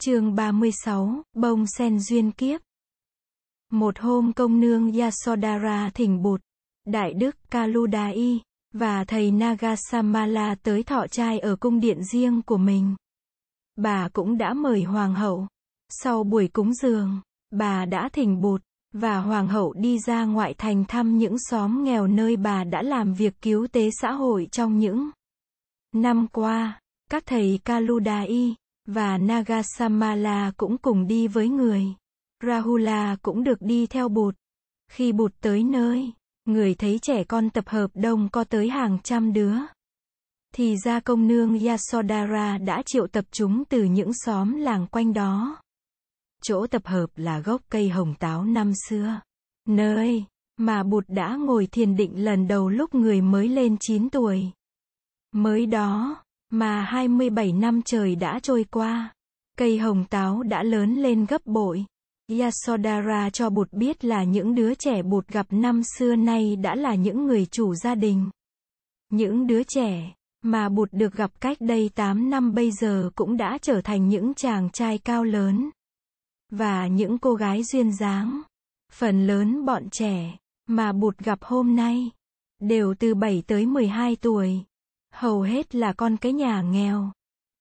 [0.00, 2.60] chương 36, bông sen duyên kiếp.
[3.72, 6.40] Một hôm công nương Yasodhara thỉnh bụt,
[6.86, 8.40] đại đức Kaludai,
[8.74, 12.96] và thầy Nagasamala tới thọ trai ở cung điện riêng của mình.
[13.76, 15.46] Bà cũng đã mời hoàng hậu.
[15.88, 17.20] Sau buổi cúng dường,
[17.50, 18.62] bà đã thỉnh bụt,
[18.92, 23.14] và hoàng hậu đi ra ngoại thành thăm những xóm nghèo nơi bà đã làm
[23.14, 25.10] việc cứu tế xã hội trong những
[25.94, 26.80] năm qua.
[27.10, 28.54] Các thầy Kaludai,
[28.88, 31.84] và Nagasamala cũng cùng đi với người.
[32.42, 34.34] Rahula cũng được đi theo bụt.
[34.90, 36.12] Khi bụt tới nơi,
[36.44, 39.56] người thấy trẻ con tập hợp đông có tới hàng trăm đứa.
[40.54, 45.62] Thì ra công nương Yasodhara đã triệu tập chúng từ những xóm làng quanh đó.
[46.42, 49.20] Chỗ tập hợp là gốc cây hồng táo năm xưa.
[49.66, 50.24] Nơi
[50.56, 54.50] mà Bụt đã ngồi thiền định lần đầu lúc người mới lên 9 tuổi.
[55.32, 59.14] Mới đó, mà 27 năm trời đã trôi qua.
[59.58, 61.84] Cây hồng táo đã lớn lên gấp bội.
[62.40, 66.94] Yasodhara cho Bụt biết là những đứa trẻ Bụt gặp năm xưa nay đã là
[66.94, 68.30] những người chủ gia đình.
[69.10, 73.58] Những đứa trẻ mà Bụt được gặp cách đây 8 năm bây giờ cũng đã
[73.62, 75.70] trở thành những chàng trai cao lớn.
[76.52, 78.42] Và những cô gái duyên dáng.
[78.92, 82.10] Phần lớn bọn trẻ mà Bụt gặp hôm nay
[82.60, 84.64] đều từ 7 tới 12 tuổi
[85.18, 87.12] hầu hết là con cái nhà nghèo.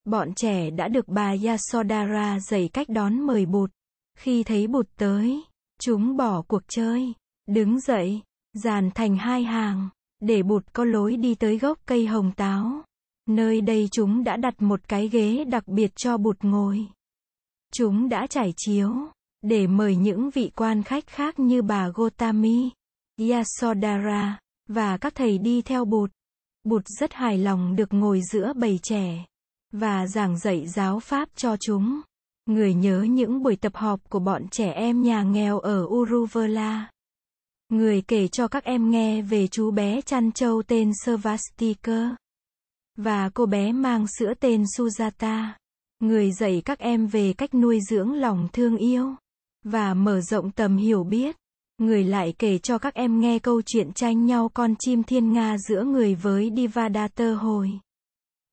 [0.05, 3.71] Bọn trẻ đã được bà Yasodhara dạy cách đón mời bụt.
[4.19, 5.43] Khi thấy bụt tới,
[5.79, 7.13] chúng bỏ cuộc chơi,
[7.47, 8.21] đứng dậy,
[8.53, 12.81] dàn thành hai hàng, để bụt có lối đi tới gốc cây hồng táo.
[13.27, 16.87] Nơi đây chúng đã đặt một cái ghế đặc biệt cho bụt ngồi.
[17.73, 18.93] Chúng đã trải chiếu,
[19.41, 22.69] để mời những vị quan khách khác như bà Gotami,
[23.29, 26.11] Yasodhara, và các thầy đi theo bụt.
[26.67, 29.25] Bụt rất hài lòng được ngồi giữa bầy trẻ
[29.71, 32.01] và giảng dạy giáo pháp cho chúng.
[32.45, 36.89] Người nhớ những buổi tập họp của bọn trẻ em nhà nghèo ở Uruvela.
[37.69, 42.15] Người kể cho các em nghe về chú bé chăn trâu tên Svastika
[42.97, 45.47] và cô bé mang sữa tên Sujata.
[45.99, 49.15] Người dạy các em về cách nuôi dưỡng lòng thương yêu
[49.63, 51.35] và mở rộng tầm hiểu biết.
[51.77, 55.57] Người lại kể cho các em nghe câu chuyện tranh nhau con chim thiên nga
[55.57, 57.71] giữa người với divadater hồi.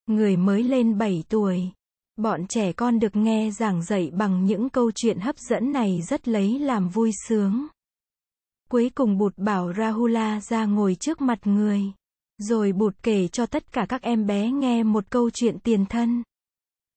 [0.06, 1.70] Người mới lên 7 tuổi.
[2.16, 6.28] Bọn trẻ con được nghe giảng dạy bằng những câu chuyện hấp dẫn này rất
[6.28, 7.66] lấy làm vui sướng.
[8.70, 11.82] Cuối cùng bụt bảo Rahula ra ngồi trước mặt người.
[12.38, 16.22] Rồi bụt kể cho tất cả các em bé nghe một câu chuyện tiền thân.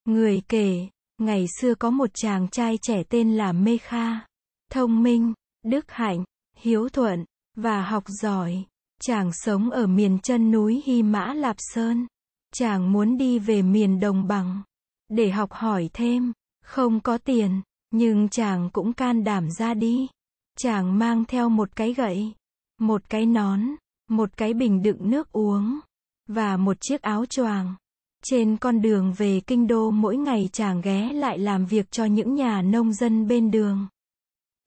[0.04, 0.88] Người kể,
[1.18, 4.26] ngày xưa có một chàng trai trẻ tên là Mekha.
[4.70, 5.32] Thông minh,
[5.64, 6.24] đức hạnh,
[6.56, 7.24] hiếu thuận,
[7.56, 8.64] và học giỏi.
[9.00, 12.06] Chàng sống ở miền chân núi Hy Mã Lạp Sơn.
[12.54, 14.62] Chàng muốn đi về miền đồng bằng.
[15.08, 16.32] Để học hỏi thêm.
[16.64, 17.60] Không có tiền.
[17.90, 20.06] Nhưng chàng cũng can đảm ra đi.
[20.58, 22.32] Chàng mang theo một cái gậy.
[22.80, 23.60] Một cái nón.
[24.08, 25.80] Một cái bình đựng nước uống.
[26.28, 27.74] Và một chiếc áo choàng.
[28.24, 32.34] Trên con đường về kinh đô mỗi ngày chàng ghé lại làm việc cho những
[32.34, 33.88] nhà nông dân bên đường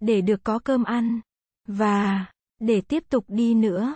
[0.01, 1.22] để được có cơm ăn.
[1.67, 2.25] Và,
[2.59, 3.95] để tiếp tục đi nữa.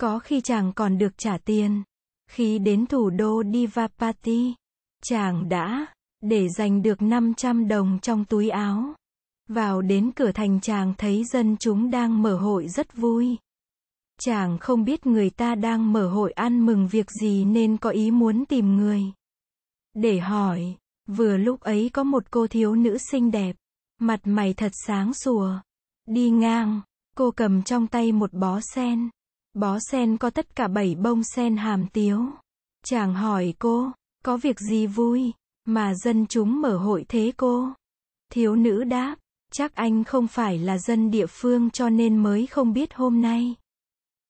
[0.00, 1.82] Có khi chàng còn được trả tiền.
[2.30, 4.54] Khi đến thủ đô Divapati,
[5.04, 5.86] chàng đã,
[6.20, 8.94] để giành được 500 đồng trong túi áo.
[9.48, 13.36] Vào đến cửa thành chàng thấy dân chúng đang mở hội rất vui.
[14.20, 18.10] Chàng không biết người ta đang mở hội ăn mừng việc gì nên có ý
[18.10, 19.02] muốn tìm người.
[19.94, 20.76] Để hỏi,
[21.06, 23.56] vừa lúc ấy có một cô thiếu nữ xinh đẹp.
[24.02, 25.58] Mặt mày thật sáng sủa.
[26.06, 26.80] Đi ngang,
[27.16, 29.08] cô cầm trong tay một bó sen.
[29.54, 32.26] Bó sen có tất cả bảy bông sen hàm tiếu.
[32.84, 33.90] Chàng hỏi cô,
[34.24, 35.32] có việc gì vui,
[35.64, 37.68] mà dân chúng mở hội thế cô?
[38.32, 39.16] Thiếu nữ đáp,
[39.52, 43.54] chắc anh không phải là dân địa phương cho nên mới không biết hôm nay.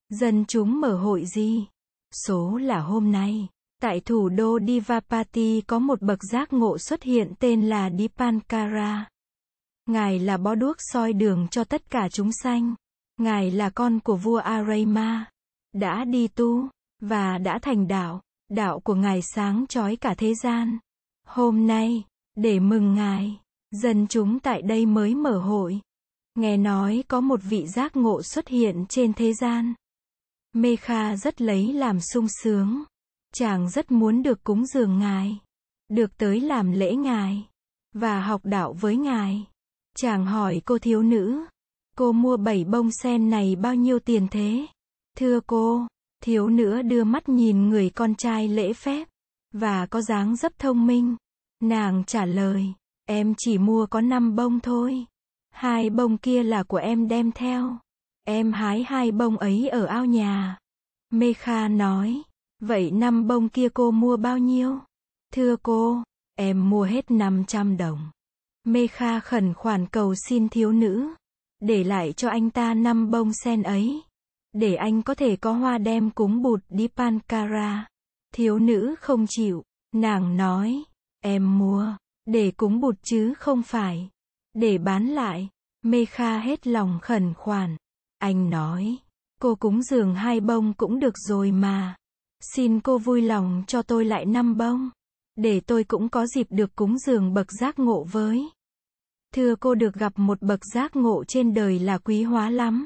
[0.09, 1.67] Dân chúng mở hội gì?
[2.27, 3.47] Số là hôm nay.
[3.81, 9.09] Tại thủ đô Divapati có một bậc giác ngộ xuất hiện tên là Dipankara.
[9.85, 12.75] Ngài là bó đuốc soi đường cho tất cả chúng sanh.
[13.17, 15.25] Ngài là con của vua Arayma.
[15.73, 16.69] Đã đi tu,
[17.01, 18.21] và đã thành đạo.
[18.49, 20.77] Đạo của Ngài sáng trói cả thế gian.
[21.27, 22.03] Hôm nay,
[22.35, 23.39] để mừng Ngài,
[23.71, 25.79] dân chúng tại đây mới mở hội.
[26.35, 29.73] Nghe nói có một vị giác ngộ xuất hiện trên thế gian.
[30.53, 32.83] Mê Kha rất lấy làm sung sướng.
[33.33, 35.39] Chàng rất muốn được cúng dường Ngài.
[35.89, 37.47] Được tới làm lễ Ngài.
[37.93, 39.47] Và học đạo với Ngài.
[39.97, 41.45] Chàng hỏi cô thiếu nữ.
[41.97, 44.65] Cô mua bảy bông sen này bao nhiêu tiền thế?
[45.17, 45.87] Thưa cô,
[46.23, 49.07] thiếu nữ đưa mắt nhìn người con trai lễ phép,
[49.53, 51.15] và có dáng dấp thông minh.
[51.61, 52.73] Nàng trả lời,
[53.05, 55.05] Em chỉ mua có năm bông thôi.
[55.51, 57.77] Hai bông kia là của em đem theo.
[58.23, 60.57] Em hái hai bông ấy ở ao nhà.
[61.11, 62.21] Mê Kha nói.
[62.61, 64.79] Vậy năm bông kia cô mua bao nhiêu?
[65.33, 66.03] Thưa cô,
[66.35, 67.99] em mua hết 500 đồng.
[68.63, 71.13] Mê Kha khẩn khoản cầu xin thiếu nữ.
[71.59, 74.01] Để lại cho anh ta năm bông sen ấy.
[74.53, 77.87] Để anh có thể có hoa đem cúng bụt Dipankara.
[78.33, 79.63] Thiếu nữ không chịu.
[79.95, 80.83] Nàng nói.
[81.19, 81.95] Em mua.
[82.25, 84.09] Để cúng bụt chứ không phải.
[84.53, 85.49] Để bán lại.
[85.81, 87.77] Mê Kha hết lòng khẩn khoản.
[88.17, 88.97] Anh nói.
[89.41, 91.95] Cô cúng dường hai bông cũng được rồi mà.
[92.55, 94.89] Xin cô vui lòng cho tôi lại năm bông.
[95.35, 98.49] Để tôi cũng có dịp được cúng dường bậc giác ngộ với.
[99.33, 102.85] Thưa cô được gặp một bậc giác ngộ trên đời là quý hóa lắm.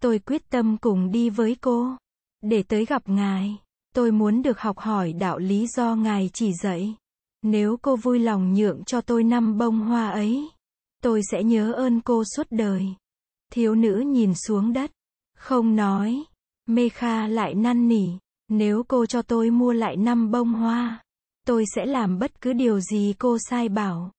[0.00, 1.96] Tôi quyết tâm cùng đi với cô.
[2.42, 3.56] Để tới gặp ngài.
[3.94, 6.94] Tôi muốn được học hỏi đạo lý do ngài chỉ dạy.
[7.42, 10.48] Nếu cô vui lòng nhượng cho tôi năm bông hoa ấy,
[11.02, 12.86] tôi sẽ nhớ ơn cô suốt đời.
[13.52, 14.90] Thiếu nữ nhìn xuống đất,
[15.36, 16.24] không nói.
[16.66, 18.08] Mê Kha lại năn nỉ,
[18.48, 21.04] nếu cô cho tôi mua lại năm bông hoa,
[21.46, 24.10] tôi sẽ làm bất cứ điều gì cô sai bảo.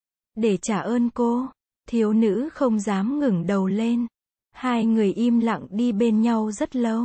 [0.41, 1.47] Để trả ơn cô,
[1.89, 4.07] thiếu nữ không dám ngẩng đầu lên.
[4.51, 7.03] Hai người im lặng đi bên nhau rất lâu.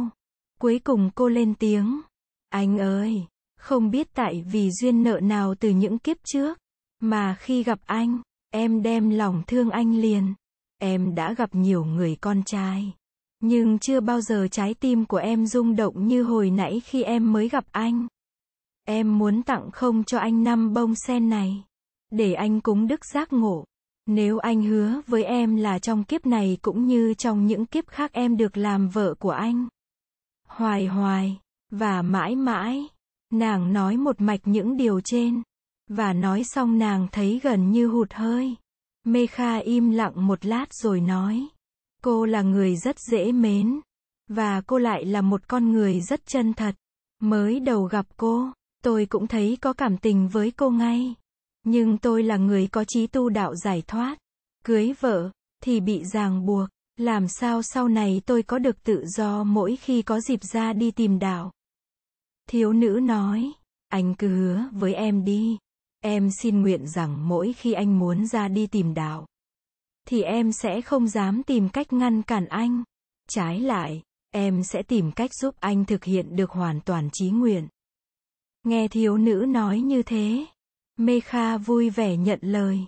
[0.60, 2.00] Cuối cùng cô lên tiếng.
[2.48, 3.26] Anh ơi,
[3.58, 6.58] không biết tại vì duyên nợ nào từ những kiếp trước,
[7.00, 8.18] mà khi gặp anh,
[8.50, 10.34] em đem lòng thương anh liền.
[10.78, 12.92] Em đã gặp nhiều người con trai.
[13.40, 17.32] Nhưng chưa bao giờ trái tim của em rung động như hồi nãy khi em
[17.32, 18.06] mới gặp anh.
[18.84, 21.64] Em muốn tặng không cho anh năm bông sen này.
[22.16, 23.64] Để anh cúng đức giác ngộ.
[24.06, 28.12] Nếu anh hứa với em là trong kiếp này cũng như trong những kiếp khác
[28.12, 29.68] em được làm vợ của anh.
[30.48, 31.40] Hoài hoài,
[31.70, 32.88] và mãi mãi.
[33.32, 35.42] Nàng nói một mạch những điều trên.
[35.90, 38.56] Và nói xong nàng thấy gần như hụt hơi.
[39.04, 41.48] Mê Kha im lặng một lát rồi nói.
[42.02, 43.80] Cô là người rất dễ mến.
[44.28, 46.74] Và cô lại là một con người rất chân thật.
[47.20, 48.52] Mới đầu gặp cô,
[48.82, 51.14] tôi cũng thấy có cảm tình với cô ngay.
[51.64, 54.18] Nhưng tôi là người có trí tu đạo giải thoát.
[54.64, 55.30] Cưới vợ,
[55.62, 56.68] thì bị ràng buộc.
[56.96, 60.90] Làm sao sau này tôi có được tự do mỗi khi có dịp ra đi
[60.90, 61.52] tìm đạo.
[62.48, 63.52] Thiếu nữ nói,
[63.88, 65.58] anh cứ hứa với em đi.
[66.00, 69.26] Em xin nguyện rằng mỗi khi anh muốn ra đi tìm đạo,
[70.08, 72.84] thì em sẽ không dám tìm cách ngăn cản anh.
[73.28, 77.68] Trái lại, em sẽ tìm cách giúp anh thực hiện được hoàn toàn chí nguyện.
[78.64, 80.46] Nghe thiếu nữ nói như thế,
[80.96, 82.78] Mê Kha vui vẻ nhận lời.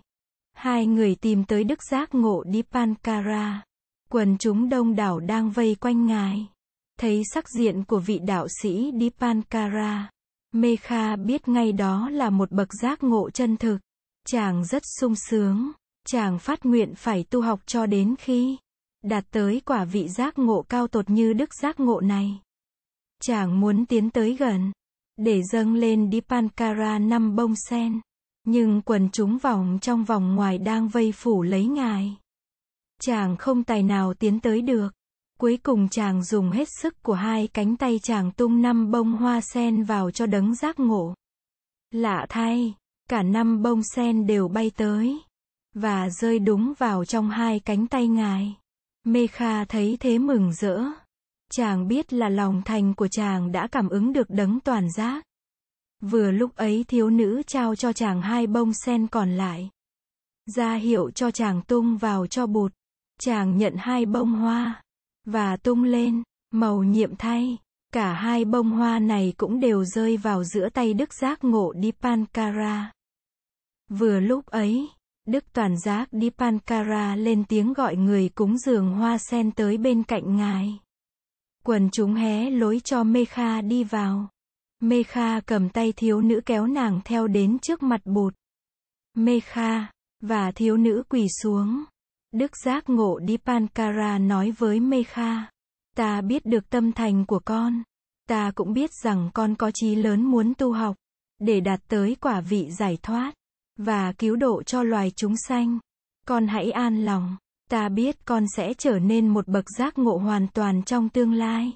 [0.53, 3.65] Hai người tìm tới đức giác ngộ Dipankara.
[4.11, 6.47] Quần chúng đông đảo đang vây quanh ngài.
[6.99, 10.11] Thấy sắc diện của vị đạo sĩ Dipankara.
[10.53, 13.79] Mê Kha biết ngay đó là một bậc giác ngộ chân thực.
[14.27, 15.71] Chàng rất sung sướng.
[16.07, 18.57] Chàng phát nguyện phải tu học cho đến khi
[19.03, 22.41] đạt tới quả vị giác ngộ cao tột như đức giác ngộ này.
[23.23, 24.73] Chàng muốn tiến tới gần,
[25.17, 28.01] để dâng lên Dipankara năm bông sen.
[28.45, 32.17] Nhưng quần chúng vòng trong vòng ngoài đang vây phủ lấy ngài.
[33.01, 34.89] Chàng không tài nào tiến tới được.
[35.39, 39.41] Cuối cùng chàng dùng hết sức của hai cánh tay chàng tung năm bông hoa
[39.41, 41.15] sen vào cho đấng giác ngộ.
[41.91, 42.75] Lạ thay,
[43.09, 45.21] cả năm bông sen đều bay tới
[45.75, 48.55] và rơi đúng vào trong hai cánh tay ngài.
[49.05, 50.83] Mê Kha thấy thế mừng rỡ.
[51.53, 55.25] Chàng biết là lòng thành của chàng đã cảm ứng được đấng toàn giác.
[56.01, 59.71] Vừa lúc ấy thiếu nữ trao cho chàng hai bông sen còn lại.
[60.47, 62.73] Ra hiệu cho chàng tung vào cho bụt.
[63.21, 64.83] Chàng nhận hai bông hoa.
[65.25, 67.59] Và tung lên, màu nhiệm thay.
[67.93, 72.93] Cả hai bông hoa này cũng đều rơi vào giữa tay đức giác ngộ Dipankara.
[73.89, 74.89] Vừa lúc ấy,
[75.27, 80.37] Đức Toàn Giác Dipankara lên tiếng gọi người cúng dường hoa sen tới bên cạnh
[80.37, 80.79] ngài.
[81.67, 84.29] Quần chúng hé lối cho Mê Kha đi vào.
[84.81, 88.35] Mê Kha cầm tay thiếu nữ kéo nàng theo đến trước mặt bụt.
[89.15, 89.87] Mê Kha,
[90.21, 91.85] và thiếu nữ quỳ xuống.
[92.33, 95.51] Đức giác ngộ Dipankara nói với Mê Kha.
[95.97, 97.83] Ta biết được tâm thành của con.
[98.29, 100.97] Ta cũng biết rằng con có chí lớn muốn tu học.
[101.39, 103.35] Để đạt tới quả vị giải thoát
[103.79, 105.79] và cứu độ cho loài chúng sanh.
[106.27, 107.37] Con hãy an lòng,
[107.71, 111.73] ta biết con sẽ trở nên một bậc giác ngộ hoàn toàn trong tương lai.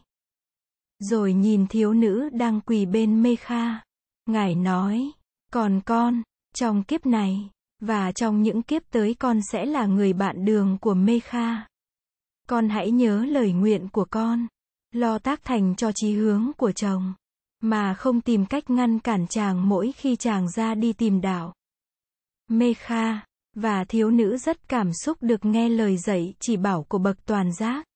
[0.98, 3.80] Rồi nhìn thiếu nữ đang quỳ bên mê kha.
[4.26, 5.10] Ngài nói,
[5.52, 6.22] còn con,
[6.54, 10.94] trong kiếp này, và trong những kiếp tới con sẽ là người bạn đường của
[10.94, 11.66] mê kha.
[12.48, 14.46] Con hãy nhớ lời nguyện của con,
[14.92, 17.14] lo tác thành cho chí hướng của chồng,
[17.60, 21.54] mà không tìm cách ngăn cản chàng mỗi khi chàng ra đi tìm đạo.
[22.48, 23.20] Mê Kha,
[23.62, 27.52] và thiếu nữ rất cảm xúc được nghe lời dạy chỉ bảo của bậc toàn
[27.52, 27.86] giác.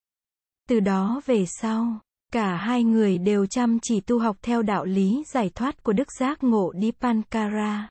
[0.68, 2.00] Từ đó về sau,
[2.32, 6.08] cả hai người đều chăm chỉ tu học theo đạo lý giải thoát của Đức
[6.18, 7.88] Giác Ngộ Dipankara.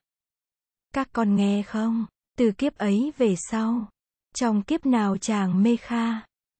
[0.93, 2.05] Các con nghe không?
[2.37, 3.89] Từ kiếp ấy về sau,
[4.35, 6.19] trong kiếp nào chàng Mê Kha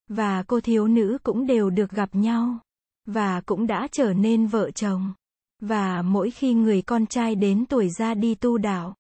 [0.09, 2.59] và cô thiếu nữ cũng đều được gặp nhau
[3.05, 5.13] và cũng đã trở nên vợ chồng.
[5.61, 8.95] Và mỗi khi người con trai đến tuổi ra đi tu đạo,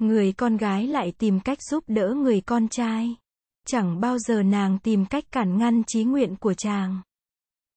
[0.00, 3.16] người con gái lại tìm cách giúp đỡ người con trai.
[3.66, 7.02] Chẳng bao giờ nàng tìm cách cản ngăn trí nguyện của chàng.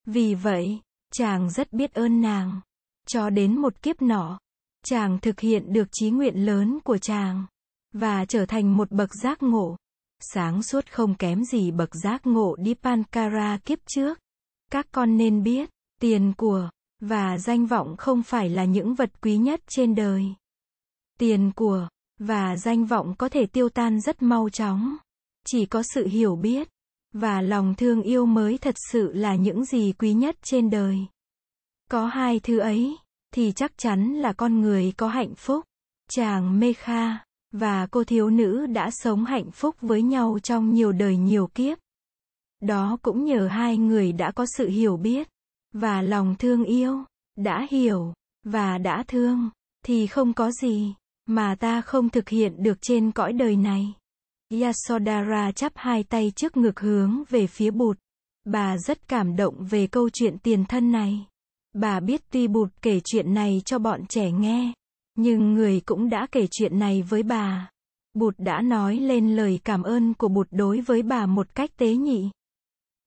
[0.06, 0.80] Vì vậy,
[1.13, 2.62] chàng rất biết ơn nàng.
[3.08, 4.39] Cho đến một kiếp nọ,
[4.86, 7.46] chàng thực hiện được trí nguyện lớn của chàng
[7.94, 9.77] và trở thành một bậc giác ngộ.
[10.20, 14.20] Sáng suốt không kém gì bậc giác ngộ Dipankara kiếp trước.
[14.72, 15.70] Các con nên biết,
[16.01, 20.25] tiền của và danh vọng không phải là những vật quý nhất trên đời.
[21.20, 21.88] Tiền của
[22.20, 24.98] và danh vọng có thể tiêu tan rất mau chóng.
[25.46, 26.70] Chỉ có sự hiểu biết
[27.13, 30.98] và lòng thương yêu mới thật sự là những gì quý nhất trên đời.
[31.91, 32.98] Có hai thứ ấy
[33.34, 35.65] thì chắc chắn là con người có hạnh phúc.
[36.10, 37.17] Chàng Mê Kha
[37.51, 41.77] và cô thiếu nữ đã sống hạnh phúc với nhau trong nhiều đời nhiều kiếp.
[42.62, 45.27] Đó cũng nhờ hai người đã có sự hiểu biết
[45.74, 47.03] và lòng thương yêu,
[47.36, 49.50] đã hiểu và đã thương
[49.86, 50.93] thì không có gì
[51.25, 53.94] mà ta không thực hiện được trên cõi đời này.
[54.62, 57.98] Yasodhara chắp hai tay trước ngực hướng về phía Bụt.
[58.46, 61.25] Bà rất cảm động về câu chuyện tiền thân này.
[61.74, 64.74] Bà biết tuy Bụt kể chuyện này cho bọn trẻ nghe,
[65.15, 67.70] nhưng người cũng đã kể chuyện này với bà.
[68.13, 71.96] Bụt đã nói lên lời cảm ơn của Bụt đối với bà một cách tế
[71.96, 72.30] nhị.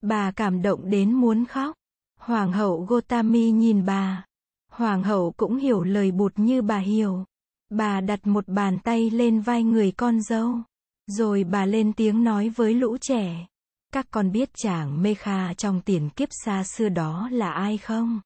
[0.01, 1.77] Bà cảm động đến muốn khóc.
[2.21, 4.25] Hoàng hậu Gotami nhìn bà.
[4.73, 7.25] Hoàng hậu cũng hiểu lời Bụt như bà hiểu.
[7.71, 10.59] Bà đặt một bàn tay lên vai người con dâu.
[11.07, 13.47] Rồi bà lên tiếng nói với lũ trẻ.
[13.93, 18.21] Các con biết chàng Mê Kha trong tiền kiếp xa xưa đó là ai không?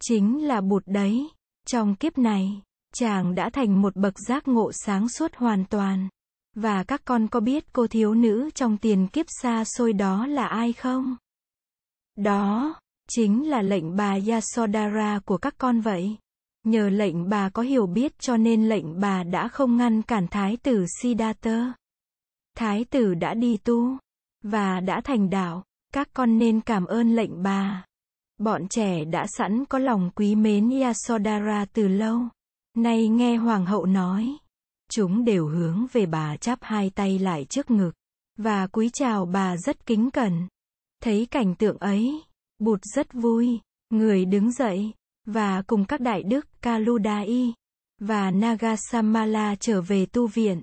[0.00, 1.28] Chính là Bụt đấy.
[1.66, 2.62] Trong kiếp này,
[2.94, 6.08] chàng đã thành một bậc giác ngộ sáng suốt hoàn toàn.
[6.54, 10.46] Và các con có biết cô thiếu nữ trong tiền kiếp xa xôi đó là
[10.46, 11.16] ai không?
[12.16, 12.74] Đó,
[13.08, 16.16] chính là lệnh bà Yasodhara của các con vậy.
[16.66, 20.56] Nhờ lệnh bà có hiểu biết cho nên lệnh bà đã không ngăn cản thái
[20.56, 21.72] tử Siddhartha.
[22.56, 23.98] Thái tử đã đi tu
[24.42, 27.84] và đã thành đạo, các con nên cảm ơn lệnh bà.
[28.38, 32.20] Bọn trẻ đã sẵn có lòng quý mến Yasodhara từ lâu.
[32.76, 34.36] Nay nghe hoàng hậu nói,
[34.90, 37.92] chúng đều hướng về bà chắp hai tay lại trước ngực
[38.38, 40.48] và cúi chào bà rất kính cẩn.
[41.02, 42.22] Thấy cảnh tượng ấy,
[42.58, 44.92] Bụt rất vui, người đứng dậy
[45.26, 47.52] và cùng các đại đức Kaludai
[48.00, 50.60] và Nagasamala trở về tu viện.